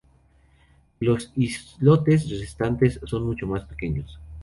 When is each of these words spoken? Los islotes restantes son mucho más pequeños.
Los 0.99 1.31
islotes 1.35 2.27
restantes 2.27 2.99
son 3.05 3.23
mucho 3.23 3.45
más 3.45 3.65
pequeños. 3.65 4.17